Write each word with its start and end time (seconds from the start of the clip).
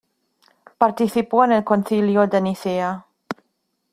Participó 0.79 1.45
en 1.45 1.51
el 1.51 1.63
Concilio 1.63 2.25
de 2.25 2.41
Nicea. 2.41 3.05